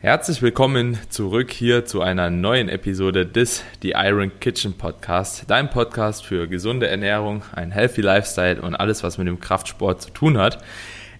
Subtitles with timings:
[0.00, 6.24] Herzlich willkommen zurück hier zu einer neuen Episode des The Iron Kitchen Podcast, dein Podcast
[6.24, 10.62] für gesunde Ernährung, ein healthy Lifestyle und alles, was mit dem Kraftsport zu tun hat.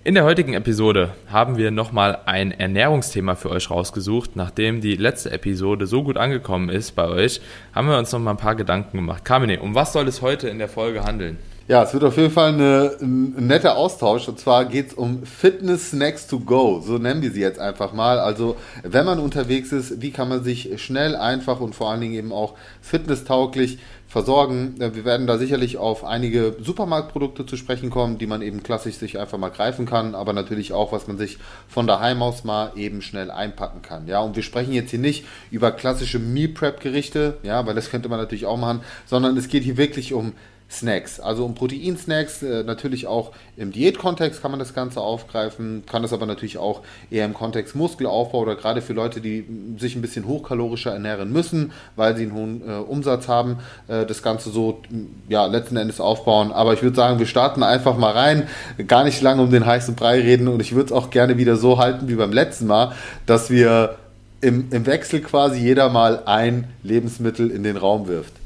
[0.05, 4.37] In der heutigen Episode haben wir nochmal ein Ernährungsthema für euch rausgesucht.
[4.37, 7.41] Nachdem die letzte Episode so gut angekommen ist bei euch,
[7.75, 9.25] haben wir uns nochmal ein paar Gedanken gemacht.
[9.25, 11.39] Kamine, um was soll es heute in der Folge handeln?
[11.69, 14.27] Ja, es wird auf jeden Fall eine, ein netter Austausch.
[14.27, 16.81] Und zwar geht es um Fitness Snacks to Go.
[16.81, 18.19] So nennen wir sie jetzt einfach mal.
[18.19, 22.15] Also, wenn man unterwegs ist, wie kann man sich schnell, einfach und vor allen Dingen
[22.15, 24.77] eben auch fitnesstauglich versorgen.
[24.79, 29.19] Wir werden da sicherlich auf einige Supermarktprodukte zu sprechen kommen, die man eben klassisch sich
[29.19, 31.37] einfach mal greifen kann, aber natürlich auch, was man sich
[31.69, 34.09] von daheim aus mal eben schnell einpacken kann.
[34.09, 37.91] Ja, und wir sprechen jetzt hier nicht über klassische Meal Prep Gerichte, ja, weil das
[37.91, 40.33] könnte man natürlich auch machen, sondern es geht hier wirklich um
[40.71, 46.03] Snacks, also um Proteinsnacks, äh, natürlich auch im Diätkontext kann man das Ganze aufgreifen, kann
[46.03, 49.47] das aber natürlich auch eher im Kontext Muskelaufbau oder gerade für Leute, die
[49.79, 54.23] sich ein bisschen hochkalorischer ernähren müssen, weil sie einen hohen äh, Umsatz haben, äh, das
[54.23, 54.83] Ganze so
[55.29, 56.53] ja, letzten Endes aufbauen.
[56.53, 58.47] Aber ich würde sagen, wir starten einfach mal rein,
[58.87, 61.57] gar nicht lange um den heißen Brei reden und ich würde es auch gerne wieder
[61.57, 62.93] so halten wie beim letzten Mal,
[63.25, 63.97] dass wir
[64.43, 68.38] im, im Wechsel quasi jeder mal ein Lebensmittel in den Raum wirft.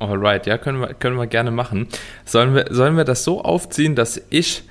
[0.00, 1.86] Alright, ja, können wir, können wir gerne machen.
[2.24, 4.64] Sollen wir, sollen wir das so aufziehen, dass ich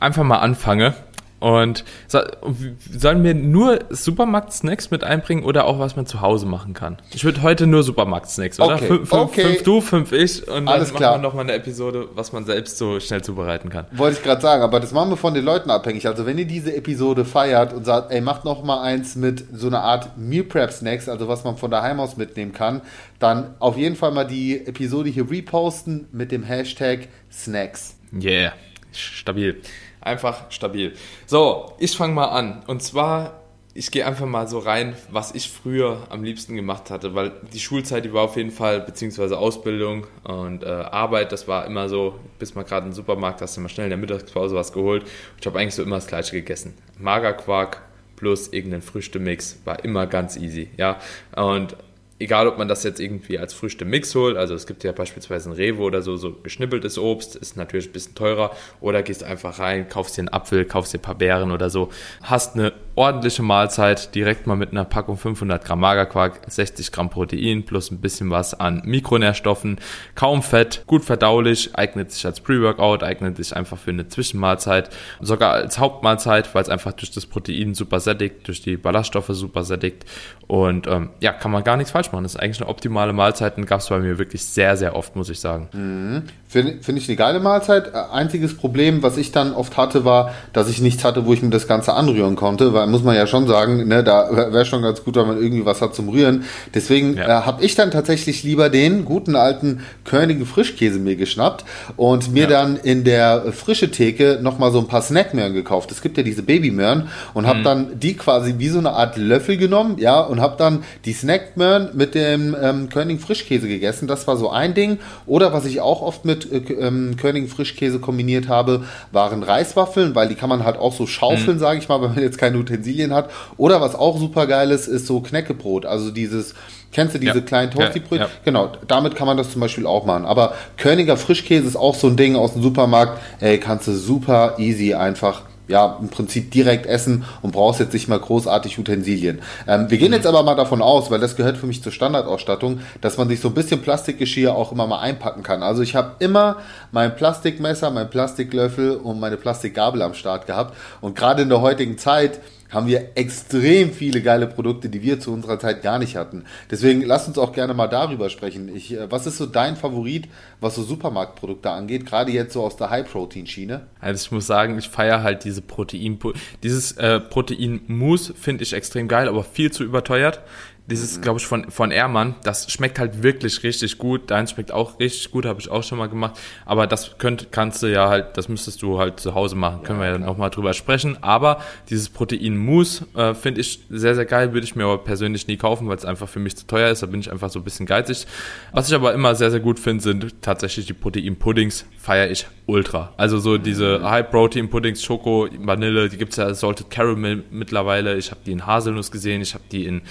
[0.00, 0.94] einfach mal anfange
[1.42, 6.98] und sollen wir nur Supermarkt-Snacks mit einbringen oder auch was man zu Hause machen kann?
[7.12, 8.76] Ich würde heute nur Supermarkt-Snacks, oder?
[8.76, 9.42] Okay, fünf, okay.
[9.42, 11.10] fünf du, fünf ich und Alles dann klar.
[11.10, 13.86] machen wir nochmal eine Episode, was man selbst so schnell zubereiten kann.
[13.90, 16.06] Wollte ich gerade sagen, aber das machen wir von den Leuten abhängig.
[16.06, 19.66] Also wenn ihr diese Episode feiert und sagt, ey, macht noch mal eins mit so
[19.66, 22.82] einer Art Meal Prep Snacks, also was man von daheim aus mitnehmen kann,
[23.18, 27.96] dann auf jeden Fall mal die Episode hier reposten mit dem Hashtag Snacks.
[28.12, 28.52] Yeah,
[28.92, 29.60] stabil.
[30.02, 30.94] Einfach stabil.
[31.26, 32.62] So, ich fange mal an.
[32.66, 33.40] Und zwar,
[33.72, 37.60] ich gehe einfach mal so rein, was ich früher am liebsten gemacht hatte, weil die
[37.60, 42.18] Schulzeit, die war auf jeden Fall, beziehungsweise Ausbildung und äh, Arbeit, das war immer so,
[42.38, 45.06] bis mal gerade im Supermarkt hast du mal schnell in der Mittagspause was geholt.
[45.40, 46.74] Ich habe eigentlich so immer das Gleiche gegessen.
[46.98, 47.80] Magerquark
[48.16, 50.98] plus irgendein Früchtemix war immer ganz easy, ja.
[51.36, 51.76] Und
[52.22, 55.54] egal ob man das jetzt irgendwie als Früchte-Mix holt, also es gibt ja beispielsweise ein
[55.54, 59.88] Revo oder so, so geschnippeltes Obst, ist natürlich ein bisschen teurer, oder gehst einfach rein,
[59.88, 61.90] kaufst dir einen Apfel, kaufst dir ein paar Beeren oder so,
[62.22, 67.64] hast eine ordentliche Mahlzeit, direkt mal mit einer Packung 500 Gramm Magerquark, 60 Gramm Protein
[67.64, 69.78] plus ein bisschen was an Mikronährstoffen,
[70.14, 75.52] kaum Fett, gut verdaulich, eignet sich als Pre-Workout, eignet sich einfach für eine Zwischenmahlzeit, sogar
[75.52, 80.04] als Hauptmahlzeit, weil es einfach durch das Protein super sättigt, durch die Ballaststoffe super sättigt
[80.46, 82.24] und ähm, ja, kann man gar nichts falsch machen.
[82.24, 85.16] Das ist eigentlich eine optimale Mahlzeit und gab es bei mir wirklich sehr, sehr oft,
[85.16, 85.68] muss ich sagen.
[85.72, 86.24] Mhm.
[86.46, 87.94] Finde find ich eine geile Mahlzeit.
[87.94, 91.48] Einziges Problem, was ich dann oft hatte, war, dass ich nichts hatte, wo ich mir
[91.48, 95.02] das Ganze anrühren konnte, weil muss man ja schon sagen, ne, da wäre schon ganz
[95.04, 96.44] gut, wenn man irgendwie was hat zum Rühren.
[96.74, 97.40] Deswegen Ja.
[97.40, 101.64] äh, habe ich dann tatsächlich lieber den guten alten Körnigen Frischkäse mir geschnappt
[101.96, 102.48] und mir Ja.
[102.48, 105.90] dann in der frische Theke nochmal so ein paar Snackmöhren gekauft.
[105.92, 107.48] Es gibt ja diese Babymöhren und Mhm.
[107.48, 111.12] habe dann die quasi wie so eine Art Löffel genommen, ja, und habe dann die
[111.12, 114.06] Snackmöhren mit dem ähm, Körnigen Frischkäse gegessen.
[114.08, 114.98] Das war so ein Ding.
[115.26, 120.28] Oder was ich auch oft mit äh, ähm, Körnigen Frischkäse kombiniert habe, waren Reiswaffeln, weil
[120.28, 123.12] die kann man halt auch so schaufeln, sage ich mal, wenn man jetzt keine Utensilien
[123.12, 123.30] hat.
[123.56, 125.86] Oder was auch super geil ist, ist so Knäckebrot.
[125.86, 126.54] Also dieses,
[126.92, 127.40] kennst du diese Ja.
[127.40, 128.18] kleinen Toastybrötchen?
[128.18, 128.30] Ja, ja.
[128.44, 130.24] Genau, damit kann man das zum Beispiel auch machen.
[130.24, 133.20] Aber Körniger Frischkäse ist auch so ein Ding aus dem Supermarkt.
[133.40, 138.08] Ey, kannst du super easy einfach ja, im Prinzip direkt essen und brauchst jetzt nicht
[138.08, 139.40] mal großartig Utensilien.
[139.66, 142.80] Ähm, wir gehen jetzt aber mal davon aus, weil das gehört für mich zur Standardausstattung,
[143.00, 145.62] dass man sich so ein bisschen Plastikgeschirr auch immer mal einpacken kann.
[145.62, 146.56] Also ich habe immer
[146.90, 150.76] mein Plastikmesser, mein Plastiklöffel und meine Plastikgabel am Start gehabt.
[151.00, 152.40] Und gerade in der heutigen Zeit
[152.72, 156.44] haben wir extrem viele geile Produkte, die wir zu unserer Zeit gar nicht hatten.
[156.70, 158.74] Deswegen lass uns auch gerne mal darüber sprechen.
[158.74, 160.28] Ich, äh, was ist so dein Favorit,
[160.60, 163.82] was so Supermarktprodukte angeht, gerade jetzt so aus der High-Protein-Schiene?
[164.00, 166.18] Also ich muss sagen, ich feiere halt diese Protein,
[166.62, 170.40] dieses äh, Protein-Mousse finde ich extrem geil, aber viel zu überteuert.
[170.86, 174.30] Dieses, glaube ich, von, von Ehrmann, das schmeckt halt wirklich richtig gut.
[174.30, 176.38] Deins schmeckt auch richtig gut, habe ich auch schon mal gemacht.
[176.66, 179.84] Aber das könnt, kannst du ja halt, das müsstest du halt zu Hause machen.
[179.84, 181.18] Können wir ja noch mal drüber sprechen.
[181.20, 184.52] Aber dieses Protein-Mousse äh, finde ich sehr, sehr geil.
[184.52, 187.02] Würde ich mir aber persönlich nie kaufen, weil es einfach für mich zu teuer ist.
[187.02, 188.26] Da bin ich einfach so ein bisschen geizig.
[188.72, 191.86] Was ich aber immer sehr, sehr gut finde, sind tatsächlich die Protein-Puddings.
[191.96, 193.12] Feiere ich ultra.
[193.16, 198.16] Also so diese High-Protein-Puddings, Schoko, Vanille, die gibt's ja Salted Caramel mittlerweile.
[198.16, 200.02] Ich habe die in Haselnuss gesehen, ich habe die in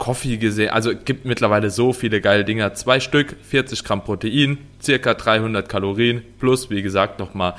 [0.00, 0.70] Coffee gesehen.
[0.70, 2.74] Also gibt mittlerweile so viele geile Dinger.
[2.74, 7.54] Zwei Stück, 40 Gramm Protein, circa 300 Kalorien plus, wie gesagt, nochmal,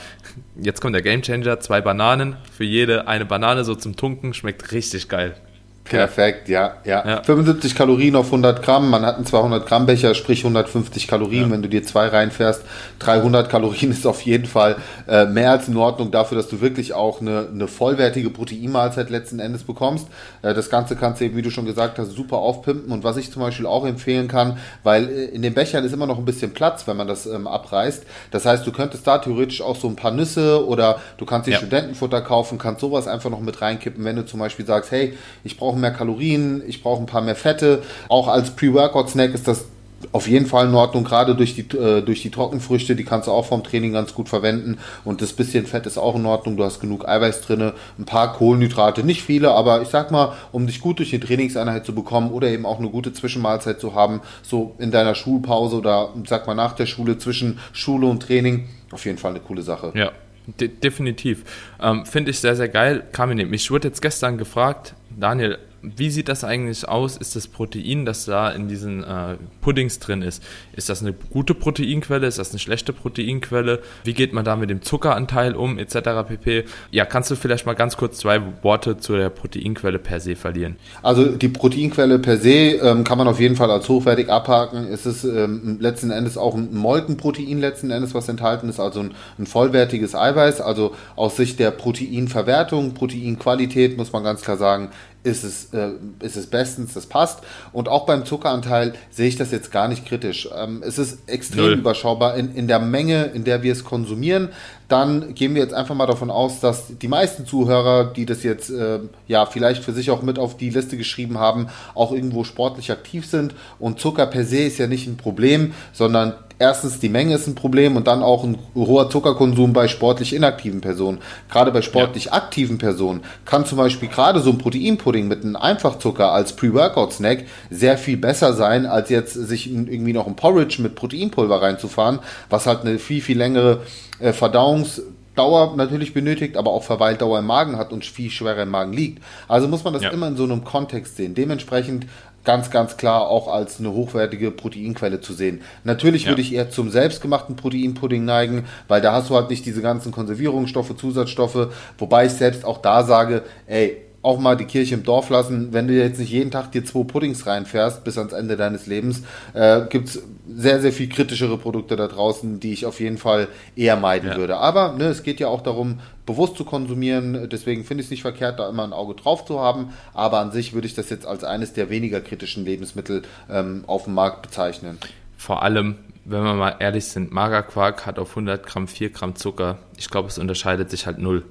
[0.61, 2.35] jetzt kommt der Gamechanger, zwei Bananen.
[2.51, 5.35] Für jede eine Banane so zum Tunken, schmeckt richtig geil.
[5.83, 7.23] Perfekt, ja, ja, ja.
[7.23, 8.89] 75 Kalorien auf 100 Gramm.
[8.89, 11.45] Man hat einen 200 Gramm Becher, sprich 150 Kalorien.
[11.45, 11.51] Ja.
[11.51, 12.63] Wenn du dir zwei reinfährst,
[12.99, 16.93] 300 Kalorien ist auf jeden Fall äh, mehr als in Ordnung dafür, dass du wirklich
[16.93, 20.07] auch eine, eine vollwertige Proteinmahlzeit letzten Endes bekommst.
[20.43, 22.91] Äh, das Ganze kannst du eben, wie du schon gesagt hast, super aufpimpen.
[22.91, 26.07] Und was ich zum Beispiel auch empfehlen kann, weil äh, in den Bechern ist immer
[26.07, 28.05] noch ein bisschen Platz, wenn man das ähm, abreißt.
[28.29, 31.51] Das heißt, du könntest da theoretisch auch so ein paar Nüsse oder du kannst dir
[31.51, 31.57] ja.
[31.57, 35.57] Studentenfutter kaufen, kannst sowas einfach noch mit reinkippen, wenn du zum Beispiel sagst, hey, ich
[35.57, 37.83] brauche mehr Kalorien, ich brauche ein paar mehr Fette.
[38.07, 39.65] Auch als Pre-Workout-Snack ist das
[40.11, 43.31] auf jeden Fall in Ordnung, gerade durch die, äh, durch die Trockenfrüchte, die kannst du
[43.31, 46.63] auch vom Training ganz gut verwenden und das bisschen Fett ist auch in Ordnung, du
[46.63, 50.81] hast genug Eiweiß drin, ein paar Kohlenhydrate, nicht viele, aber ich sag mal, um dich
[50.81, 54.75] gut durch die Trainingseinheit zu bekommen oder eben auch eine gute Zwischenmahlzeit zu haben, so
[54.79, 59.17] in deiner Schulpause oder sag mal nach der Schule zwischen Schule und Training, auf jeden
[59.17, 59.91] Fall eine coole Sache.
[59.95, 60.11] Ja,
[60.59, 61.43] De definitiv.
[61.79, 63.03] Ähm, Finde ich sehr, sehr geil.
[63.11, 67.17] Kamine, mich wurde jetzt gestern gefragt, Daniel, wie sieht das eigentlich aus?
[67.17, 71.55] Ist das Protein, das da in diesen äh, Puddings drin ist, ist das eine gute
[71.55, 72.27] Proteinquelle?
[72.27, 73.81] Ist das eine schlechte Proteinquelle?
[74.03, 76.27] Wie geht man da mit dem Zuckeranteil um, etc.
[76.27, 76.65] pp?
[76.91, 80.75] Ja, kannst du vielleicht mal ganz kurz zwei Worte zu der Proteinquelle per se verlieren?
[81.01, 84.87] Also die Proteinquelle per se ähm, kann man auf jeden Fall als hochwertig abhaken.
[84.91, 89.13] Es ist ähm, letzten Endes auch ein Molkenprotein letzten Endes, was enthalten ist, also ein,
[89.39, 90.61] ein vollwertiges Eiweiß.
[90.61, 94.89] Also aus Sicht der Proteinverwertung, Proteinqualität muss man ganz klar sagen,
[95.23, 95.91] ist es, äh,
[96.21, 97.39] ist es bestens, das passt.
[97.71, 100.49] Und auch beim Zuckeranteil sehe ich das jetzt gar nicht kritisch.
[100.55, 101.73] Ähm, es ist extrem Null.
[101.73, 104.49] überschaubar in, in der Menge, in der wir es konsumieren.
[104.91, 108.69] Dann gehen wir jetzt einfach mal davon aus, dass die meisten Zuhörer, die das jetzt
[108.69, 112.91] äh, ja vielleicht für sich auch mit auf die Liste geschrieben haben, auch irgendwo sportlich
[112.91, 113.55] aktiv sind.
[113.79, 117.55] Und Zucker per se ist ja nicht ein Problem, sondern erstens die Menge ist ein
[117.55, 121.19] Problem und dann auch ein hoher Zuckerkonsum bei sportlich inaktiven Personen.
[121.49, 122.33] Gerade bei sportlich ja.
[122.33, 127.97] aktiven Personen kann zum Beispiel gerade so ein Proteinpudding mit einem Einfachzucker als Pre-Workout-Snack sehr
[127.97, 132.81] viel besser sein, als jetzt sich irgendwie noch ein Porridge mit Proteinpulver reinzufahren, was halt
[132.81, 133.79] eine viel, viel längere
[134.21, 135.01] äh, Verdauungs-
[135.35, 139.23] Dauer natürlich benötigt, aber auch Verweildauer im Magen hat und viel schwerer im Magen liegt.
[139.47, 140.09] Also muss man das ja.
[140.09, 141.35] immer in so einem Kontext sehen.
[141.35, 142.05] Dementsprechend
[142.43, 145.61] ganz, ganz klar auch als eine hochwertige Proteinquelle zu sehen.
[145.83, 146.29] Natürlich ja.
[146.29, 150.11] würde ich eher zum selbstgemachten Proteinpudding neigen, weil da hast du halt nicht diese ganzen
[150.11, 155.29] Konservierungsstoffe, Zusatzstoffe, wobei ich selbst auch da sage, ey, auch mal die Kirche im Dorf
[155.29, 155.73] lassen.
[155.73, 159.23] Wenn du jetzt nicht jeden Tag dir zwei Puddings reinfährst bis ans Ende deines Lebens,
[159.53, 163.47] äh, gibt es sehr, sehr viel kritischere Produkte da draußen, die ich auf jeden Fall
[163.75, 164.37] eher meiden ja.
[164.37, 164.57] würde.
[164.57, 167.49] Aber ne, es geht ja auch darum, bewusst zu konsumieren.
[167.49, 169.93] Deswegen finde ich es nicht verkehrt, da immer ein Auge drauf zu haben.
[170.13, 174.03] Aber an sich würde ich das jetzt als eines der weniger kritischen Lebensmittel ähm, auf
[174.03, 174.99] dem Markt bezeichnen.
[175.35, 175.95] Vor allem,
[176.25, 179.79] wenn wir mal ehrlich sind, Magerquark hat auf 100 Gramm 4 Gramm Zucker.
[179.97, 181.43] Ich glaube, es unterscheidet sich halt null.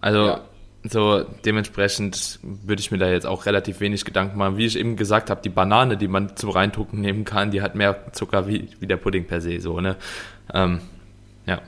[0.00, 0.40] Also ja.
[0.84, 4.56] So, dementsprechend würde ich mir da jetzt auch relativ wenig Gedanken machen.
[4.56, 7.74] Wie ich eben gesagt habe, die Banane, die man zum Reindrucken nehmen kann, die hat
[7.74, 9.96] mehr Zucker wie, wie der Pudding per se, so, ne?
[10.54, 10.80] Ähm,
[11.48, 11.62] ja.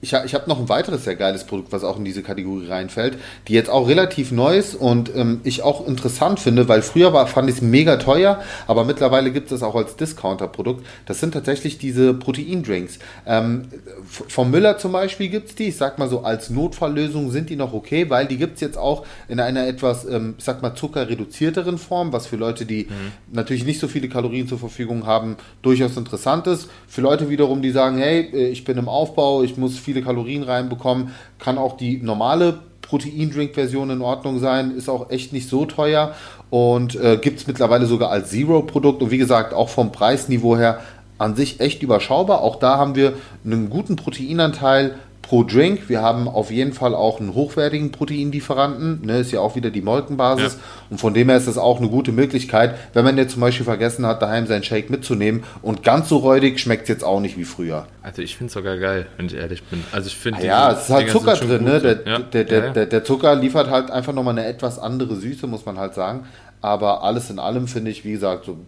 [0.00, 3.18] Ich, ich habe noch ein weiteres sehr geiles Produkt, was auch in diese Kategorie reinfällt,
[3.48, 7.26] die jetzt auch relativ neu ist und ähm, ich auch interessant finde, weil früher war,
[7.26, 10.86] fand ich es mega teuer, aber mittlerweile gibt es auch als Discounter-Produkt.
[11.04, 12.98] Das sind tatsächlich diese Proteindrinks.
[13.26, 13.68] Ähm,
[14.06, 17.56] vom Müller zum Beispiel gibt es die, ich sag mal so, als Notfalllösung sind die
[17.56, 20.74] noch okay, weil die gibt es jetzt auch in einer etwas, ähm, ich sag mal,
[20.74, 23.34] zuckerreduzierteren Form, was für Leute, die mhm.
[23.34, 26.70] natürlich nicht so viele Kalorien zur Verfügung haben, durchaus interessant ist.
[26.88, 30.02] Für Leute wiederum, die sagen, hey, äh, ich bin im Aufbau, Aufbau, ich muss viele
[30.02, 35.64] Kalorien reinbekommen, kann auch die normale Protein-Drink-Version in Ordnung sein, ist auch echt nicht so
[35.64, 36.14] teuer
[36.50, 40.80] und äh, gibt es mittlerweile sogar als Zero-Produkt und wie gesagt auch vom Preisniveau her
[41.18, 42.42] an sich echt überschaubar.
[42.42, 43.14] Auch da haben wir
[43.44, 45.88] einen guten Proteinanteil pro Drink.
[45.88, 49.04] Wir haben auf jeden Fall auch einen hochwertigen Proteinlieferanten.
[49.04, 50.54] Ne, ist ja auch wieder die Molkenbasis.
[50.54, 50.60] Ja.
[50.90, 53.64] Und von dem her ist das auch eine gute Möglichkeit, wenn man jetzt zum Beispiel
[53.64, 55.42] vergessen hat, daheim seinen Shake mitzunehmen.
[55.62, 57.86] Und ganz so räudig schmeckt es jetzt auch nicht wie früher.
[58.02, 59.82] Also ich finde es sogar geil, wenn ich ehrlich bin.
[59.90, 61.64] Also ich finde ah Ja, es ist halt Zucker drin.
[61.64, 61.80] Ne?
[61.80, 62.18] Der, ja.
[62.20, 65.78] der, der, der, der Zucker liefert halt einfach nochmal eine etwas andere Süße, muss man
[65.78, 66.26] halt sagen.
[66.60, 68.58] Aber alles in allem finde ich, wie gesagt, so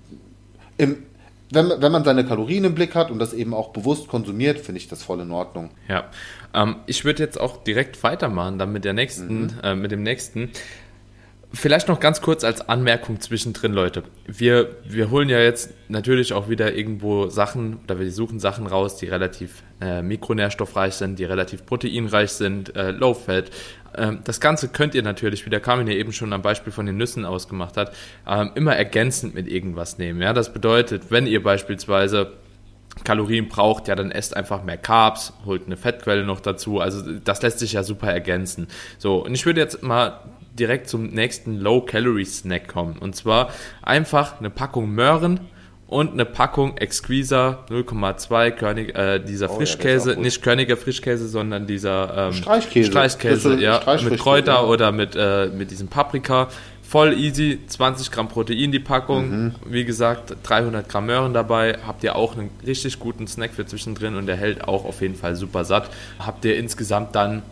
[0.76, 0.98] im,
[1.50, 4.80] wenn, wenn man seine Kalorien im Blick hat und das eben auch bewusst konsumiert, finde
[4.80, 5.70] ich das voll in Ordnung.
[5.88, 6.04] Ja,
[6.54, 9.50] ähm, ich würde jetzt auch direkt weitermachen, dann mit der nächsten, mhm.
[9.62, 10.50] äh, mit dem nächsten.
[11.50, 14.02] Vielleicht noch ganz kurz als Anmerkung zwischendrin, Leute.
[14.26, 18.96] Wir, wir holen ja jetzt natürlich auch wieder irgendwo Sachen oder wir suchen Sachen raus,
[18.96, 23.50] die relativ äh, mikronährstoffreich sind, die relativ proteinreich sind, äh, low fat.
[23.96, 26.84] Ähm, das Ganze könnt ihr natürlich, wie der Carmen ja eben schon am Beispiel von
[26.84, 27.94] den Nüssen ausgemacht hat,
[28.26, 30.20] ähm, immer ergänzend mit irgendwas nehmen.
[30.20, 32.34] Ja, das bedeutet, wenn ihr beispielsweise
[33.04, 36.80] Kalorien braucht, ja, dann esst einfach mehr Carbs, holt eine Fettquelle noch dazu.
[36.80, 38.68] Also das lässt sich ja super ergänzen.
[38.98, 40.20] So, und ich würde jetzt mal
[40.58, 42.98] direkt zum nächsten Low-Calorie-Snack kommen.
[42.98, 43.50] Und zwar
[43.82, 45.40] einfach eine Packung Möhren
[45.88, 51.66] und eine Packung Exquisa 0,2 Körnig, äh, dieser Oh, Frischkäse, ja, nicht Körniger Frischkäse, sondern
[51.66, 52.90] dieser ähm, Streichkäse.
[52.90, 54.64] Streichkäse, ja, mit Kräuter ja.
[54.64, 56.48] oder mit, äh, mit diesem Paprika.
[56.88, 59.28] Voll easy, 20 Gramm Protein die Packung.
[59.28, 59.54] Mhm.
[59.66, 61.76] Wie gesagt, 300 Gramm Möhren dabei.
[61.86, 65.14] Habt ihr auch einen richtig guten Snack für zwischendrin und der hält auch auf jeden
[65.14, 65.90] Fall super satt.
[66.18, 67.42] Habt ihr insgesamt dann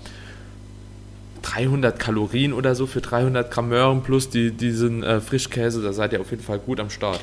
[1.42, 5.82] 300 Kalorien oder so für 300 Gramm Möhren plus die, diesen äh, Frischkäse.
[5.82, 7.20] Da seid ihr auf jeden Fall gut am Start.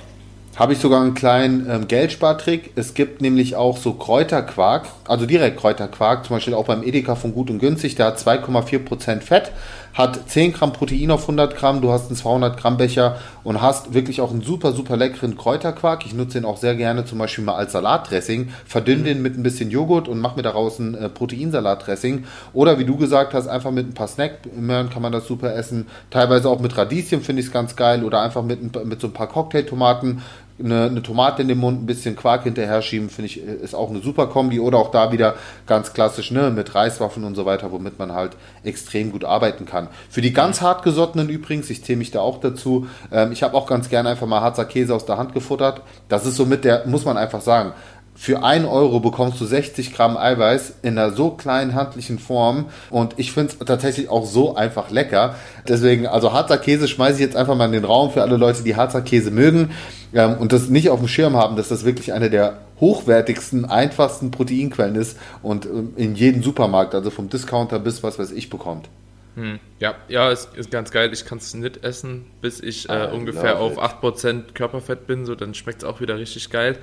[0.55, 2.73] Habe ich sogar einen kleinen ähm, Geldspartrick.
[2.75, 7.33] Es gibt nämlich auch so Kräuterquark, also direkt Kräuterquark, zum Beispiel auch beim Edeka von
[7.33, 7.95] Gut und Günstig.
[7.95, 9.51] Der hat 2,4% Fett,
[9.93, 11.81] hat 10 Gramm Protein auf 100 Gramm.
[11.81, 16.05] Du hast einen 200 Gramm Becher und hast wirklich auch einen super, super leckeren Kräuterquark.
[16.05, 18.49] Ich nutze den auch sehr gerne zum Beispiel mal als Salatdressing.
[18.65, 22.25] Verdünn den mit ein bisschen Joghurt und mach mir daraus ein äh, Proteinsalatdressing.
[22.53, 25.87] Oder wie du gesagt hast, einfach mit ein paar Snackmöhren kann man das super essen.
[26.09, 28.03] Teilweise auch mit Radieschen finde ich es ganz geil.
[28.03, 30.21] Oder einfach mit, mit so ein paar Cocktailtomaten
[30.59, 33.73] eine, eine Tomate in den Mund, ein bisschen Quark hinterher schieben, finde ich, äh, ist
[33.73, 34.59] auch eine super Kombi.
[34.59, 38.37] Oder auch da wieder ganz klassisch, ne, mit Reiswaffeln und so weiter, womit man halt
[38.63, 39.87] extrem gut arbeiten kann.
[40.09, 43.67] Für die ganz hartgesottenen übrigens, ich zähle mich da auch dazu, ähm, ich habe auch
[43.67, 45.81] ganz gerne einfach mal Harzer Käse aus der Hand gefuttert.
[46.09, 47.73] Das ist somit der, muss man einfach sagen,
[48.23, 53.15] für 1 Euro bekommst du 60 Gramm Eiweiß in einer so kleinen handlichen Form und
[53.17, 55.35] ich finde es tatsächlich auch so einfach lecker.
[55.67, 58.63] Deswegen, also Harzer Käse schmeiße ich jetzt einfach mal in den Raum für alle Leute,
[58.63, 59.71] die Harzer Käse mögen
[60.13, 64.31] ähm, und das nicht auf dem Schirm haben, dass das wirklich eine der hochwertigsten, einfachsten
[64.31, 68.87] Proteinquellen ist und ähm, in jedem Supermarkt, also vom Discounter bis was weiß ich, bekommt.
[69.35, 69.59] Hm.
[69.79, 71.11] Ja, ja, ist, ist ganz geil.
[71.11, 75.33] Ich kann es nicht essen, bis ich äh, I ungefähr auf 8% Körperfett bin, so
[75.33, 76.77] dann schmeckt es auch wieder richtig geil.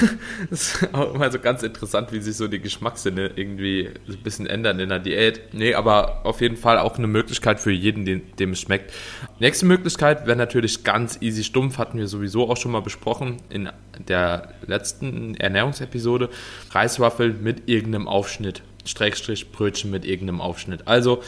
[0.50, 4.46] ist auch immer so ganz interessant, wie sich so die Geschmackssinne irgendwie so ein bisschen
[4.46, 5.54] ändern in der Diät.
[5.54, 8.92] Nee, aber auf jeden Fall auch eine Möglichkeit für jeden, dem, dem es schmeckt.
[9.38, 13.70] Nächste Möglichkeit wäre natürlich ganz easy stumpf, hatten wir sowieso auch schon mal besprochen in
[14.08, 16.28] der letzten Ernährungsepisode.
[16.72, 18.62] Reiswaffeln mit irgendeinem Aufschnitt.
[18.84, 20.86] Schrägstrich Brötchen mit irgendeinem Aufschnitt.
[20.86, 21.22] Also,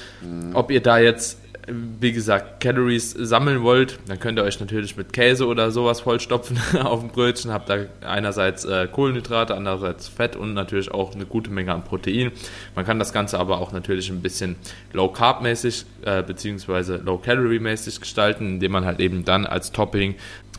[0.54, 5.12] ob ihr da jetzt, wie gesagt, Calories sammeln wollt, dann könnt ihr euch natürlich mit
[5.12, 7.52] Käse oder sowas vollstopfen auf dem Brötchen.
[7.52, 12.30] Habt da einerseits äh, Kohlenhydrate, andererseits Fett und natürlich auch eine gute Menge an Protein.
[12.74, 14.56] Man kann das Ganze aber auch natürlich ein bisschen
[14.92, 19.72] low carb mäßig äh, beziehungsweise low calorie mäßig gestalten, indem man halt eben dann als
[19.72, 20.14] Topping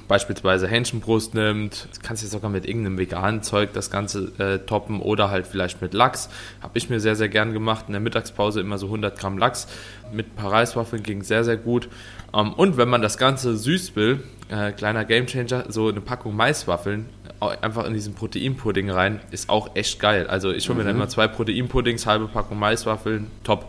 [0.07, 5.29] beispielsweise Hähnchenbrust nimmt, kannst du sogar mit irgendeinem veganen Zeug das Ganze äh, toppen oder
[5.29, 6.29] halt vielleicht mit Lachs.
[6.61, 7.85] Habe ich mir sehr, sehr gern gemacht.
[7.87, 9.67] In der Mittagspause immer so 100 Gramm Lachs
[10.11, 11.89] mit ein paar Reiswaffeln ging sehr, sehr gut.
[12.33, 17.07] Ähm, und wenn man das Ganze süß will, äh, kleiner Gamechanger, so eine Packung Maiswaffeln
[17.39, 20.27] einfach in diesen Proteinpudding rein, ist auch echt geil.
[20.27, 23.65] Also ich hole mir dann immer zwei Proteinpuddings, halbe Packung Maiswaffeln, top,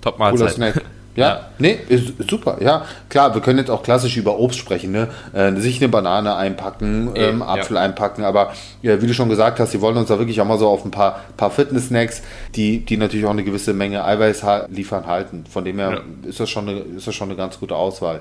[0.00, 0.52] top Cooler Mahlzeit.
[0.52, 0.82] Snack.
[1.16, 1.40] Ja, Ja.
[1.58, 2.58] nee, ist ist super.
[2.60, 5.08] Ja, klar, wir können jetzt auch klassisch über Obst sprechen, ne?
[5.32, 7.82] Äh, sich eine Banane einpacken, ähm, Eben, Apfel ja.
[7.82, 8.52] einpacken, aber
[8.82, 10.84] ja, wie du schon gesagt hast, sie wollen uns da wirklich auch mal so auf
[10.84, 12.22] ein paar, paar Fitness-Snacks,
[12.54, 15.44] die, die natürlich auch eine gewisse Menge Eiweiß liefern, halten.
[15.50, 18.20] Von dem her ist, das schon eine, ist das schon eine ganz gute Auswahl.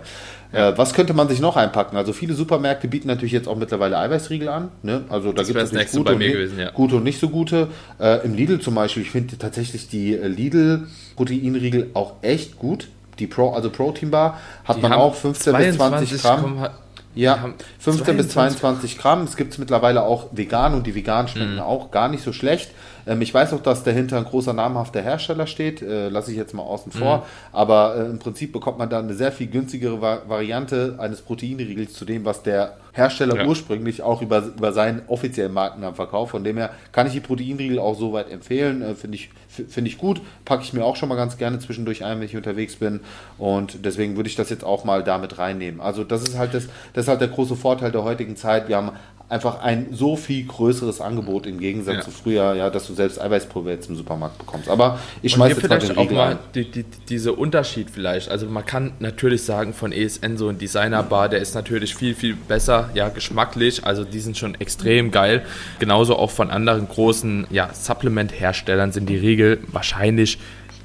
[0.51, 1.95] Äh, was könnte man sich noch einpacken?
[1.95, 4.69] Also viele Supermärkte bieten natürlich jetzt auch mittlerweile Eiweißriegel an.
[4.81, 5.03] Ne?
[5.09, 6.71] Also da Das gibt es natürlich gute, und gewesen, ja.
[6.71, 7.67] gute und nicht so gute.
[7.99, 12.87] Äh, Im Lidl zum Beispiel, ich finde tatsächlich die äh, Lidl Proteinriegel auch echt gut.
[13.19, 16.67] Die Pro, also Protein Bar hat Die man auch 15 bis 20 Gramm.
[17.15, 19.23] Ja, haben 15 bis 22 22 Gramm.
[19.23, 21.59] Es gibt es mittlerweile auch vegan und die veganen schmecken Mhm.
[21.59, 22.71] auch gar nicht so schlecht.
[23.09, 25.81] Ähm, ich weiß auch, dass dahinter ein großer namhafter Hersteller steht.
[25.81, 27.17] Äh, Lasse ich jetzt mal außen vor.
[27.17, 27.21] Mhm.
[27.51, 31.93] Aber äh, im Prinzip bekommt man da eine sehr viel günstigere Va Variante eines Proteinriegels
[31.93, 33.45] zu dem, was der Hersteller Ja.
[33.47, 36.31] ursprünglich auch über, über seinen offiziellen Markennamen verkauft.
[36.31, 38.81] Von dem her kann ich die Proteinriegel auch so weit empfehlen.
[38.81, 40.21] Äh, Finde ich, f- finde ich gut.
[40.45, 42.99] Packe ich mir auch schon mal ganz gerne zwischendurch ein, wenn ich unterwegs bin.
[43.37, 45.81] Und deswegen würde ich das jetzt auch mal damit reinnehmen.
[45.81, 48.67] Also das ist halt das, das ist halt der große Vorteil der heutigen Zeit.
[48.67, 48.91] Wir haben
[49.29, 52.01] einfach ein so viel größeres Angebot im Gegensatz Ja.
[52.01, 54.67] zu früher, ja, dass du selbst Eiweißpulver jetzt im Supermarkt bekommst.
[54.67, 57.89] Aber ich Und schmeiß hier jetzt mal vielleicht den auch mal die, die, dieser Unterschied
[57.91, 58.29] vielleicht.
[58.29, 62.35] Also man kann natürlich sagen, von ESN so ein Designer-Bar, der ist natürlich viel, viel
[62.35, 63.85] besser, ja, geschmacklich.
[63.85, 65.45] Also die sind schon extrem geil.
[65.77, 70.39] Genauso auch von anderen großen ja, Supplement-Herstellern sind die Riegel wahrscheinlich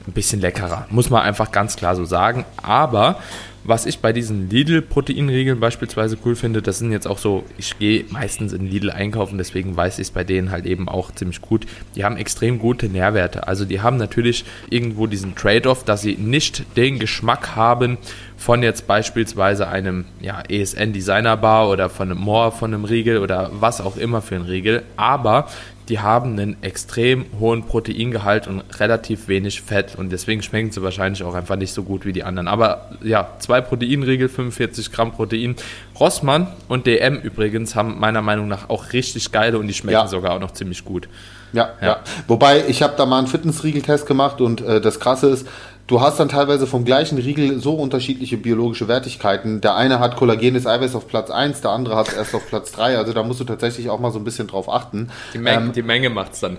[0.06, 0.86] ein bisschen leckerer.
[0.90, 2.44] Muss man einfach ganz klar so sagen.
[2.62, 3.16] Aber
[3.64, 8.04] was ich bei diesen Lidl-Proteinriegeln beispielsweise cool finde, das sind jetzt auch so, ich gehe
[8.10, 11.66] meistens in Lidl einkaufen, deswegen weiß ich es bei denen halt eben auch ziemlich gut.
[11.96, 13.48] Die haben extrem gute Nährwerte.
[13.48, 17.98] Also die haben natürlich irgendwo diesen Trade-off, dass sie nicht den Geschmack haben
[18.36, 23.18] von jetzt beispielsweise einem ja, ESN Designer Bar oder von einem More von einem Riegel
[23.18, 25.48] oder was auch immer für ein Riegel, aber
[25.88, 31.22] die haben einen extrem hohen Proteingehalt und relativ wenig Fett und deswegen schmecken sie wahrscheinlich
[31.22, 32.48] auch einfach nicht so gut wie die anderen.
[32.48, 35.56] Aber ja, zwei Proteinriegel, 45 Gramm Protein.
[35.98, 40.06] Rossmann und DM übrigens haben meiner Meinung nach auch richtig geile und die schmecken ja.
[40.06, 41.08] sogar auch noch ziemlich gut.
[41.52, 41.86] Ja, ja.
[41.86, 42.00] ja.
[42.26, 45.46] Wobei ich habe da mal einen Fitnessriegeltest gemacht und äh, das Krasse ist,
[45.86, 49.60] du hast dann teilweise vom gleichen Riegel so unterschiedliche biologische Wertigkeiten.
[49.60, 52.72] Der eine hat kollagenes Eiweiß auf Platz 1, der andere hat es erst auf Platz
[52.72, 52.98] 3.
[52.98, 55.10] Also da musst du tatsächlich auch mal so ein bisschen drauf achten.
[55.32, 56.58] Die Menge, ähm, die Menge macht's dann.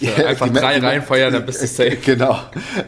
[0.00, 1.96] Ja, einfach drei reinfeuern, dann bist du safe.
[2.04, 2.38] Genau.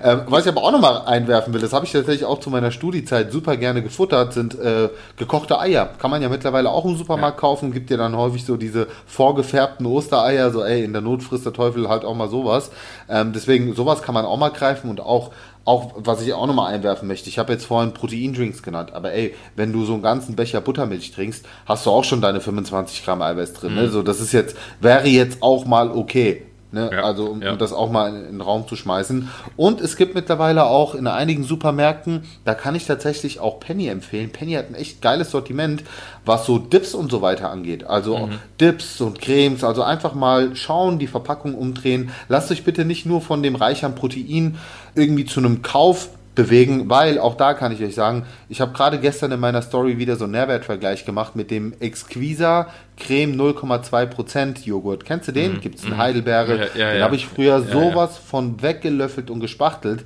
[0.02, 2.70] Ähm, was ich aber auch nochmal einwerfen will, das habe ich tatsächlich auch zu meiner
[2.70, 5.88] Studiezeit super gerne gefuttert, sind äh, gekochte Eier.
[5.98, 7.40] Kann man ja mittlerweile auch im Supermarkt ja.
[7.40, 11.46] kaufen, gibt ja dann häufig so diese vorgefärbten Ostereier, so ey, in der Not frisst
[11.46, 12.70] der Teufel halt auch mal sowas.
[13.08, 15.30] Ähm, deswegen, sowas kann man auch mal greifen und auch
[15.66, 19.34] auch, was ich auch nochmal einwerfen möchte, ich habe jetzt vorhin Proteindrinks genannt, aber ey,
[19.56, 23.20] wenn du so einen ganzen Becher Buttermilch trinkst, hast du auch schon deine 25 Gramm
[23.20, 23.74] Eiweiß drin.
[23.74, 23.80] Ne?
[23.80, 23.86] Mhm.
[23.86, 23.92] Ne?
[23.92, 26.44] So, das ist jetzt, wäre jetzt auch mal okay.
[26.72, 26.90] Ne?
[26.92, 27.52] Ja, also um, ja.
[27.52, 29.28] um, das auch mal in, in, den Raum zu schmeißen.
[29.56, 34.30] Und es gibt mittlerweile auch in einigen Supermärkten, da kann ich tatsächlich auch Penny empfehlen.
[34.30, 35.84] Penny hat ein echt geiles Sortiment,
[36.24, 37.84] was so Dips und so weiter angeht.
[37.84, 38.38] Also mhm.
[38.60, 39.62] Dips und Cremes.
[39.62, 42.10] Also einfach mal schauen, die Verpackung umdrehen.
[42.28, 44.58] Lasst euch bitte nicht nur von dem Reich an Protein
[44.94, 49.00] irgendwie zu einem Kauf bewegen, weil auch da kann ich euch sagen, ich habe gerade
[49.00, 55.04] gestern in meiner Story wieder so einen Nährwertvergleich gemacht mit dem Exquisa Creme 0,2% Joghurt.
[55.04, 55.54] Kennst du den?
[55.54, 55.60] Mhm.
[55.60, 55.96] Gibt es in mhm.
[55.96, 56.56] Heidelberge.
[56.56, 57.04] Ja, ja, den ja.
[57.04, 60.04] habe ich früher sowas von weggelöffelt und gespachtelt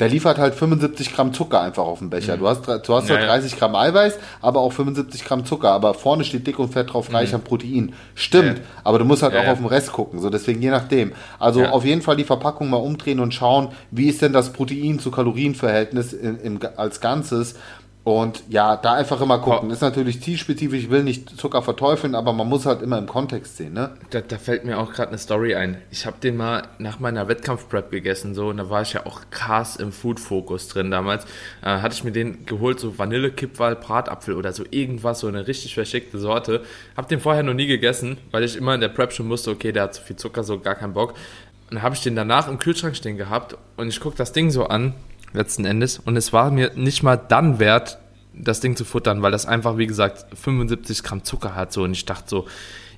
[0.00, 2.36] der liefert halt 75 Gramm Zucker einfach auf dem Becher.
[2.36, 2.40] Mhm.
[2.40, 5.70] Du hast, du hast ja, 30 Gramm Eiweiß, aber auch 75 Gramm Zucker.
[5.70, 7.36] Aber vorne steht dick und fett drauf, reich mhm.
[7.36, 7.94] an Protein.
[8.14, 8.64] Stimmt, ja.
[8.82, 10.18] aber du musst halt ja, auch auf den Rest gucken.
[10.18, 11.12] So, deswegen je nachdem.
[11.38, 14.98] Also auf jeden Fall die Verpackung mal umdrehen und schauen, wie ist denn das Protein
[14.98, 17.56] zu Kalorienverhältnis in, in, als Ganzes.
[18.02, 19.70] Und ja, da einfach immer gucken.
[19.70, 23.58] Ist natürlich zielspezifisch, ich will nicht Zucker verteufeln, aber man muss halt immer im Kontext
[23.58, 23.90] sehen, ne?
[24.08, 25.76] Da, da fällt mir auch gerade eine Story ein.
[25.90, 29.20] Ich habe den mal nach meiner Wettkampfprep gegessen, so, und da war ich ja auch
[29.30, 31.24] krass im Food-Fokus drin damals.
[31.62, 35.74] Äh, hatte ich mir den geholt, so Vanille-Kipferl, Bratapfel oder so irgendwas, so eine richtig
[35.74, 36.62] verschickte Sorte.
[36.96, 39.72] Hab den vorher noch nie gegessen, weil ich immer in der Prep schon wusste, okay,
[39.72, 41.10] der hat zu viel Zucker, so gar keinen Bock.
[41.68, 44.50] Und dann habe ich den danach im Kühlschrank stehen gehabt und ich gucke das Ding
[44.50, 44.94] so an
[45.32, 45.98] letzten Endes.
[45.98, 47.98] Und es war mir nicht mal dann wert,
[48.34, 51.72] das Ding zu futtern, weil das einfach, wie gesagt, 75 Gramm Zucker hat.
[51.72, 51.82] So.
[51.82, 52.46] Und ich dachte so,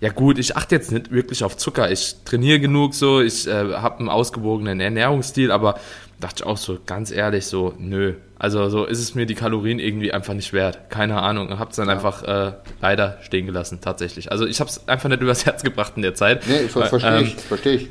[0.00, 1.90] ja gut, ich achte jetzt nicht wirklich auf Zucker.
[1.90, 5.78] Ich trainiere genug so, ich äh, habe einen ausgewogenen Ernährungsstil, aber
[6.20, 8.14] dachte ich auch so, ganz ehrlich, so, nö.
[8.38, 10.90] Also so ist es mir die Kalorien irgendwie einfach nicht wert.
[10.90, 11.48] Keine Ahnung.
[11.48, 11.94] Und hab's dann ja.
[11.94, 14.32] einfach äh, leider stehen gelassen, tatsächlich.
[14.32, 16.46] Also ich habe es einfach nicht übers Herz gebracht in der Zeit.
[16.48, 17.90] Nee, verstehe ähm, ich, verstehe ich.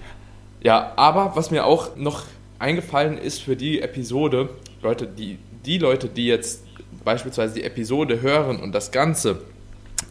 [0.61, 2.23] Ja, aber was mir auch noch
[2.61, 4.49] eingefallen ist für die Episode,
[4.81, 6.63] Leute, die, die Leute, die jetzt
[7.03, 9.41] beispielsweise die Episode hören und das Ganze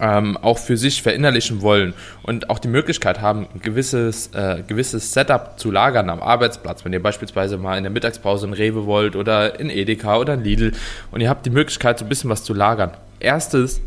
[0.00, 5.12] ähm, auch für sich verinnerlichen wollen und auch die Möglichkeit haben, ein gewisses, äh, gewisses
[5.12, 9.16] Setup zu lagern am Arbeitsplatz, wenn ihr beispielsweise mal in der Mittagspause ein Rewe wollt
[9.16, 10.72] oder in Edeka oder in Lidl
[11.10, 12.92] und ihr habt die Möglichkeit, so ein bisschen was zu lagern.
[13.20, 13.80] Erstes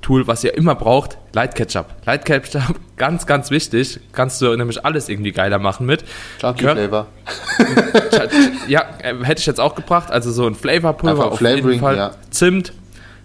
[0.00, 1.86] Tool, was ihr immer braucht, Light Ketchup.
[2.04, 4.00] Light Ketchup, ganz, ganz wichtig.
[4.12, 6.04] Kannst du nämlich alles irgendwie geiler machen mit.
[6.40, 7.06] Chunky Flavor.
[8.68, 10.10] ja, äh, hätte ich jetzt auch gebracht.
[10.10, 11.96] Also so ein Flavorpulver auf jeden Fall.
[11.96, 12.10] Ja.
[12.30, 12.72] Zimt,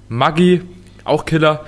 [0.09, 0.61] Maggi,
[1.05, 1.65] auch Killer.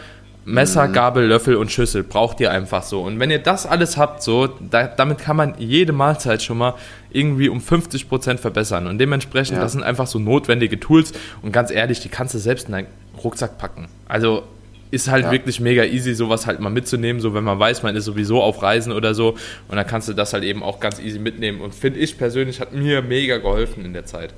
[0.48, 0.93] Messer, mhm.
[0.93, 3.02] Gabel, Löffel und Schüssel braucht ihr einfach so.
[3.02, 6.76] Und wenn ihr das alles habt, so, da, damit kann man jede Mahlzeit schon mal
[7.10, 8.86] irgendwie um 50% verbessern.
[8.86, 9.63] Und dementsprechend, ja.
[9.63, 11.13] das sind einfach so notwendige Tools.
[11.41, 12.88] Und ganz ehrlich, die kannst du selbst in deinen
[13.24, 13.88] Rucksack packen.
[14.08, 14.43] Also
[14.91, 15.32] ist halt ja.
[15.32, 18.62] wirklich mega easy, sowas halt mal mitzunehmen, so wenn man weiß, man ist sowieso auf
[18.62, 19.32] Reisen oder so
[19.67, 22.60] und dann kannst du das halt eben auch ganz easy mitnehmen und finde ich persönlich
[22.60, 24.34] hat mir mega geholfen in der Zeit.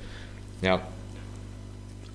[0.62, 0.82] Ja.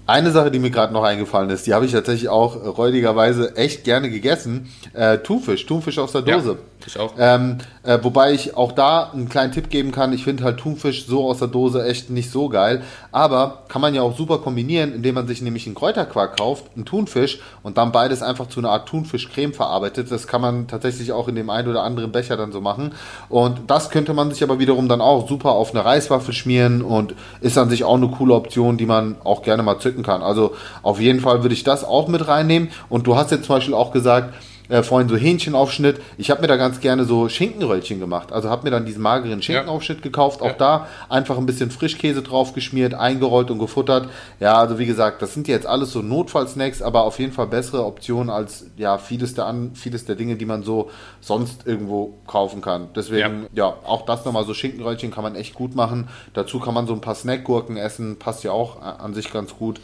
[0.04, 3.84] Eine Sache, die mir gerade noch eingefallen ist, die habe ich tatsächlich auch räudigerweise echt
[3.84, 4.68] gerne gegessen.
[4.94, 6.50] Äh, Thunfisch, Thunfisch aus der Dose.
[6.50, 7.14] Ja, ich auch.
[7.16, 10.12] Ähm, äh, wobei ich auch da einen kleinen Tipp geben kann.
[10.12, 12.82] Ich finde halt Thunfisch so aus der Dose echt nicht so geil.
[13.12, 16.86] Aber kann man ja auch super kombinieren, indem man sich nämlich einen Kräuterquark kauft, einen
[16.86, 20.10] Thunfisch und dann beides einfach zu einer Art Thunfischcreme verarbeitet.
[20.10, 22.92] Das kann man tatsächlich auch in dem einen oder anderen Becher dann so machen.
[23.28, 27.14] Und das könnte man sich aber wiederum dann auch super auf eine Reiswaffel schmieren und
[27.42, 30.22] ist an sich auch eine coole Option, die man auch gerne mal zücken kann.
[30.22, 32.70] Also auf jeden Fall würde ich das auch mit reinnehmen.
[32.88, 34.32] Und du hast jetzt zum Beispiel auch gesagt,
[34.68, 36.00] äh, vorhin so Hähnchenaufschnitt.
[36.18, 38.32] Ich habe mir da ganz gerne so Schinkenröllchen gemacht.
[38.32, 40.02] Also habe mir dann diesen mageren Schinkenaufschnitt ja.
[40.02, 40.40] gekauft.
[40.40, 40.54] Auch ja.
[40.54, 44.08] da einfach ein bisschen Frischkäse drauf geschmiert, eingerollt und gefuttert.
[44.40, 47.84] Ja, also wie gesagt, das sind jetzt alles so Notfallsnacks, aber auf jeden Fall bessere
[47.84, 52.60] Optionen als ja vieles der, an, vieles der Dinge, die man so sonst irgendwo kaufen
[52.60, 52.88] kann.
[52.94, 56.08] Deswegen, ja, ja auch das nochmal so Schinkenröllchen kann man echt gut machen.
[56.34, 59.80] Dazu kann man so ein paar Snackgurken essen, passt ja auch an sich ganz gut.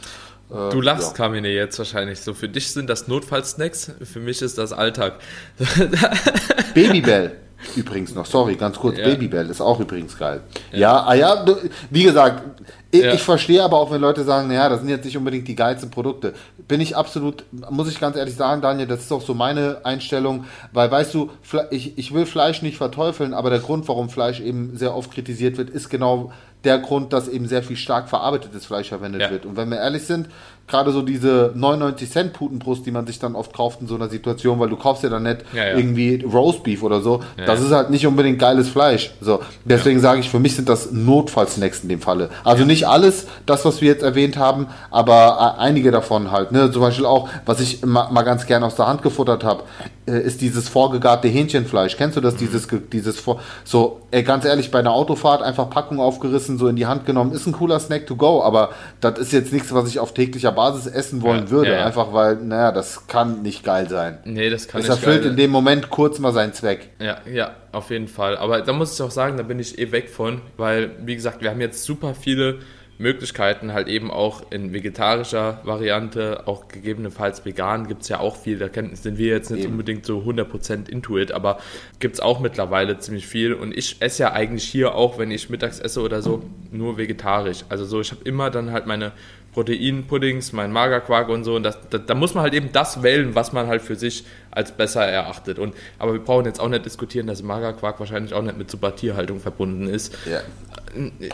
[0.51, 1.13] Äh, du lachst, ja.
[1.13, 2.33] Kamine, jetzt wahrscheinlich so.
[2.33, 5.19] Für dich sind das Notfallsnacks, für mich ist das Alltag.
[6.73, 7.37] Babybell.
[7.75, 9.05] übrigens noch, sorry, ganz kurz, Ja.
[9.05, 10.41] Babybell ist auch übrigens geil.
[10.71, 11.45] Ja, ah ja,
[11.89, 12.43] wie gesagt,
[12.91, 13.13] ich, Ja.
[13.13, 15.91] ich verstehe aber auch, wenn Leute sagen, naja, das sind jetzt nicht unbedingt die geilsten
[15.91, 16.33] Produkte.
[16.69, 20.45] Bin ich absolut, muss ich ganz ehrlich sagen, Daniel, das ist auch so meine Einstellung,
[20.71, 21.31] weil weißt du,
[21.71, 25.57] ich, ich will Fleisch nicht verteufeln, aber der Grund, warum Fleisch eben sehr oft kritisiert
[25.57, 26.31] wird, ist genau
[26.63, 29.31] der Grund, dass eben sehr viel stark verarbeitetes Fleisch verwendet Ja.
[29.31, 29.45] wird.
[29.45, 30.27] Und wenn wir ehrlich sind,
[30.67, 34.09] gerade so diese 99 Cent Putenbrust, die man sich dann oft kauft in so einer
[34.09, 35.77] Situation, weil du kaufst ja dann nicht Ja, ja.
[35.77, 39.11] irgendwie Roastbeef oder so, das ist halt nicht unbedingt geiles Fleisch.
[39.21, 42.29] So, deswegen sage ich, für mich sind das Notfallsnacks in dem Falle.
[42.43, 46.51] Also nicht alles, das, was wir jetzt erwähnt haben, aber äh, einige davon halt.
[46.51, 46.58] Ne?
[46.71, 49.63] Zum Beispiel auch, was ich ma mal ganz gern aus der Hand gefuttert habe,
[50.07, 51.95] äh, ist dieses vorgegarte Hähnchenfleisch.
[51.97, 52.35] Kennst du das?
[52.35, 56.67] Dieses, ge- dieses vor, so, ey, ganz ehrlich, bei einer Autofahrt einfach Packung aufgerissen, so
[56.67, 58.69] in die Hand genommen, ist ein cooler Snack to go, aber
[59.01, 61.71] das ist jetzt nichts, was ich auf täglicher Basis essen wollen Ja, würde.
[61.71, 61.85] ja, ja.
[61.85, 64.17] Einfach weil, naja, das kann nicht geil sein.
[64.25, 66.89] Nee, das kann Es nicht erfüllt geil in dem Moment kurz mal seinen Zweck.
[66.99, 68.37] Ja, ja, auf jeden Fall.
[68.37, 71.41] Aber da muss ich auch sagen, da bin ich eh weg von, weil, wie gesagt,
[71.41, 72.59] wir haben jetzt super viele
[72.99, 78.59] Möglichkeiten, halt eben auch in vegetarischer Variante, auch gegebenenfalls vegan, gibt es ja auch viel.
[78.59, 79.71] Da kennen, sind wir jetzt nicht Eben.
[79.71, 81.59] unbedingt so 100% into it, aber
[81.99, 83.53] gibt es auch mittlerweile ziemlich viel.
[83.53, 87.63] Und ich esse ja eigentlich hier auch, wenn ich mittags esse oder so, nur vegetarisch.
[87.69, 89.13] Also so, ich habe immer dann halt meine
[89.53, 91.55] Proteinpuddings, mein Magerquark und so.
[91.55, 94.25] Und das, da, da muss man halt eben das wählen, was man halt für sich
[94.51, 95.57] als besser erachtet.
[95.57, 98.95] Und, aber wir brauchen jetzt auch nicht diskutieren, dass Magerquark wahrscheinlich auch nicht mit super
[98.95, 100.15] Tierhaltung verbunden ist.
[100.29, 100.41] Ja.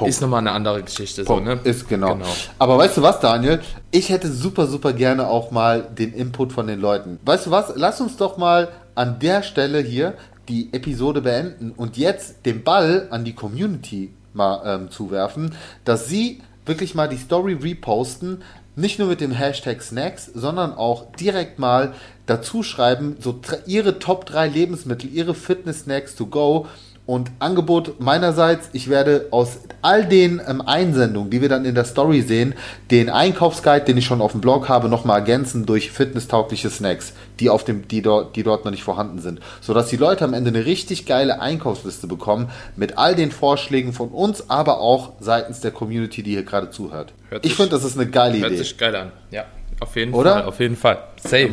[0.06, 1.24] Ist nochmal eine andere Geschichte.
[1.24, 1.60] So, ne?
[1.63, 2.18] Ist genau.
[2.60, 3.62] Aber weißt du was, Daniel?
[3.91, 7.20] Ich hätte super, super gerne auch mal den Input von den Leuten.
[7.26, 7.74] Weißt du was?
[7.76, 10.15] Lass uns doch mal an der Stelle hier
[10.48, 16.41] die Episode beenden und jetzt den Ball an die Community mal ähm, zuwerfen, dass sie
[16.65, 18.44] wirklich mal die Story reposten,
[18.76, 21.94] nicht nur mit dem Hashtag Snacks, sondern auch direkt mal
[22.26, 26.68] dazu schreiben, so ihre Top 3 Lebensmittel, ihre Fitness-Snacks to go
[27.06, 31.86] und Angebot meinerseits, ich werde aus all den ähm, Einsendungen, die wir dann in der
[31.86, 32.56] Story sehen,
[32.89, 37.52] den Einkaufsguide, den ich schon auf dem Blog habe, nochmal ergänzen durch fitnesstaugliche Snacks, die,
[37.52, 39.39] auf dem, die, dort, die dort noch nicht vorhanden sind.
[39.62, 44.10] Sodass die Leute am Ende eine richtig geile Einkaufsliste bekommen mit all den Vorschlägen von
[44.10, 47.13] uns, aber auch seitens der Community, die hier gerade zuhört.
[47.30, 48.58] Hört ich finde, das ist eine geile Hört Idee.
[48.58, 49.12] sich geil an.
[49.30, 49.46] Ja,
[49.80, 50.34] auf jeden Oder?
[50.34, 50.44] Fall.
[50.46, 50.98] Auf jeden Fall.
[51.22, 51.50] Safe.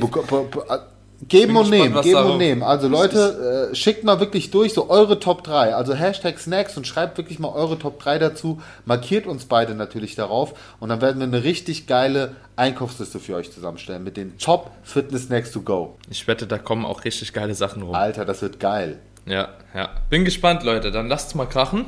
[1.29, 2.63] Geben und gespannt, nehmen, geben und nehmen.
[2.65, 5.75] Also Leute, äh, schickt mal wirklich durch so eure Top 3.
[5.75, 8.61] Also Hashtag Snacks und schreibt wirklich mal eure Top 3 dazu.
[8.85, 10.55] Markiert uns beide natürlich darauf.
[10.81, 15.25] Und dann werden wir eine richtig geile Einkaufsliste für euch zusammenstellen mit den Top Fitness
[15.25, 15.97] Snacks to go.
[16.11, 17.95] Ich wette, da kommen auch richtig geile Sachen rum.
[17.95, 18.99] Alter, das wird geil.
[19.25, 19.91] Ja, ja.
[20.11, 20.91] Bin gespannt, Leute.
[20.91, 21.87] Dann lasst's mal krachen.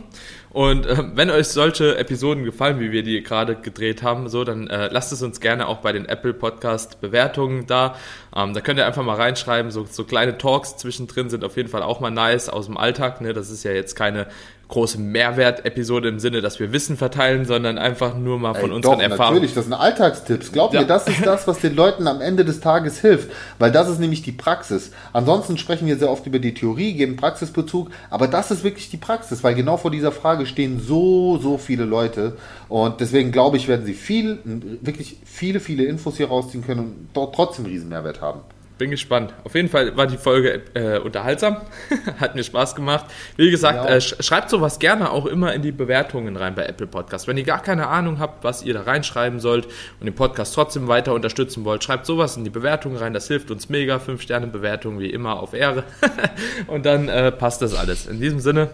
[0.51, 4.69] Und äh, wenn euch solche Episoden gefallen, wie wir die gerade gedreht haben, so, dann
[4.69, 7.97] äh, lasst es uns gerne auch bei den Apple Podcast Bewertungen da.
[8.35, 9.73] Ähm, da könnt ihr einfach mal reinschreiben.
[9.73, 13.21] So, so kleine Talks zwischendrin sind auf jeden Fall auch mal nice aus dem Alltag.
[13.21, 13.33] Ne?
[13.33, 14.29] Das ist ja jetzt keine
[14.69, 18.99] große Mehrwert-Episode im Sinne, dass wir Wissen verteilen, sondern einfach nur mal von Ey, unseren
[18.99, 19.37] doch, Erfahrungen.
[19.37, 20.53] natürlich, das sind Alltagstipps.
[20.53, 20.81] Glaub Ja.
[20.81, 24.01] mir, das ist das, was den Leuten am Ende des Tages hilft, weil das ist
[24.01, 24.91] nämlich die Praxis.
[25.13, 28.97] Ansonsten sprechen wir sehr oft über die Theorie, geben Praxisbezug, aber das ist wirklich die
[28.97, 32.37] Praxis, weil genau vor dieser Frage stehen so, so viele Leute
[32.69, 34.39] und deswegen glaube ich, werden sie viel,
[34.81, 38.41] wirklich viele, viele Infos hier rausziehen können und dort trotzdem einen riesen Mehrwert haben.
[38.77, 39.33] Bin gespannt.
[39.45, 41.59] Auf jeden Fall war die Folge äh, unterhaltsam.
[42.19, 43.07] Hat mir Spaß gemacht.
[43.37, 43.97] Wie gesagt, Ja.
[43.97, 47.29] äh, sch schreibt sowas gerne auch immer in die Bewertungen rein bei Apple Podcast.
[47.29, 49.67] Wenn ihr gar keine Ahnung habt, was ihr da reinschreiben sollt
[50.01, 53.15] und den Podcast trotzdem weiter unterstützen wollt, schreibt sowas in die Bewertungen rein.
[53.15, 54.01] Das hilft uns mega.
[54.01, 55.85] Fünf Sterne Bewertung wie immer auf Ehre.
[56.67, 58.07] und dann äh, passt das alles.
[58.09, 58.71] In diesem Sinne,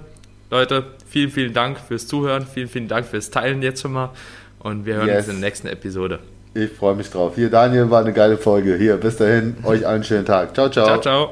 [0.50, 2.46] Leute, vielen, vielen Dank fürs Zuhören.
[2.46, 4.12] Vielen, vielen Dank fürs Teilen jetzt schon mal.
[4.60, 5.18] Und wir hören Yes.
[5.26, 6.20] uns in der nächsten Episode.
[6.54, 7.32] Ich freue mich drauf.
[7.36, 8.76] Hier, Daniel, war eine geile Folge.
[8.76, 10.54] Hier, bis dahin, euch allen schönen Tag.
[10.54, 10.86] Ciao, ciao.
[10.86, 11.30] Ciao, ciao.